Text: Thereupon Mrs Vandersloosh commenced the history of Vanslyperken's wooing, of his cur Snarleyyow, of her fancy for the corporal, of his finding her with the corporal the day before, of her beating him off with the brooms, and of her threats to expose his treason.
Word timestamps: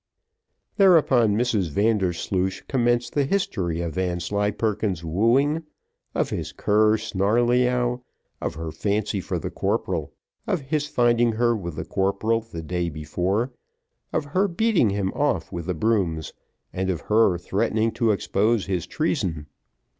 Thereupon 0.77 1.35
Mrs 1.35 1.69
Vandersloosh 1.69 2.63
commenced 2.67 3.13
the 3.13 3.23
history 3.23 3.81
of 3.81 3.93
Vanslyperken's 3.93 5.03
wooing, 5.03 5.61
of 6.15 6.31
his 6.31 6.51
cur 6.53 6.97
Snarleyyow, 6.97 8.01
of 8.41 8.55
her 8.55 8.71
fancy 8.71 9.21
for 9.21 9.37
the 9.37 9.51
corporal, 9.51 10.11
of 10.47 10.59
his 10.61 10.87
finding 10.87 11.33
her 11.33 11.55
with 11.55 11.75
the 11.75 11.85
corporal 11.85 12.41
the 12.41 12.63
day 12.63 12.89
before, 12.89 13.53
of 14.11 14.25
her 14.25 14.47
beating 14.47 14.89
him 14.89 15.13
off 15.13 15.51
with 15.51 15.67
the 15.67 15.75
brooms, 15.75 16.33
and 16.73 16.89
of 16.89 17.01
her 17.01 17.37
threats 17.37 17.79
to 17.93 18.09
expose 18.09 18.65
his 18.65 18.87
treason. 18.87 19.45